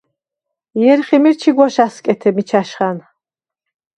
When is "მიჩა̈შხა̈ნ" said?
2.35-2.97